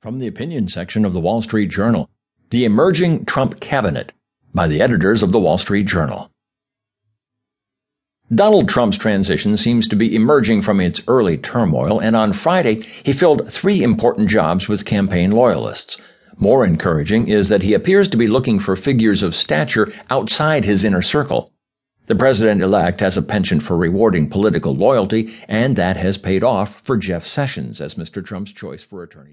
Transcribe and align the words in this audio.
From 0.00 0.18
the 0.18 0.26
opinion 0.26 0.66
section 0.68 1.04
of 1.04 1.12
the 1.12 1.20
Wall 1.20 1.42
Street 1.42 1.66
Journal 1.66 2.08
The 2.48 2.64
Emerging 2.64 3.26
Trump 3.26 3.60
Cabinet 3.60 4.12
by 4.54 4.66
the 4.66 4.80
editors 4.80 5.22
of 5.22 5.30
the 5.30 5.38
Wall 5.38 5.58
Street 5.58 5.86
Journal. 5.86 6.30
Donald 8.34 8.66
Trump's 8.66 8.96
transition 8.96 9.58
seems 9.58 9.86
to 9.88 9.96
be 9.96 10.16
emerging 10.16 10.62
from 10.62 10.80
its 10.80 11.02
early 11.06 11.36
turmoil, 11.36 12.00
and 12.00 12.16
on 12.16 12.32
Friday 12.32 12.80
he 13.02 13.12
filled 13.12 13.52
three 13.52 13.82
important 13.82 14.30
jobs 14.30 14.68
with 14.68 14.86
campaign 14.86 15.32
loyalists. 15.32 15.98
More 16.38 16.64
encouraging 16.64 17.28
is 17.28 17.50
that 17.50 17.62
he 17.62 17.74
appears 17.74 18.08
to 18.08 18.16
be 18.16 18.26
looking 18.26 18.58
for 18.58 18.76
figures 18.76 19.22
of 19.22 19.36
stature 19.36 19.92
outside 20.08 20.64
his 20.64 20.82
inner 20.82 21.02
circle. 21.02 21.52
The 22.06 22.16
president 22.16 22.62
elect 22.62 23.00
has 23.00 23.18
a 23.18 23.22
penchant 23.22 23.62
for 23.62 23.76
rewarding 23.76 24.30
political 24.30 24.74
loyalty, 24.74 25.34
and 25.46 25.76
that 25.76 25.98
has 25.98 26.16
paid 26.16 26.42
off 26.42 26.80
for 26.84 26.96
Jeff 26.96 27.26
Sessions 27.26 27.82
as 27.82 27.96
Mr. 27.96 28.24
Trump's 28.24 28.52
choice 28.52 28.82
for 28.82 29.02
attorney. 29.02 29.28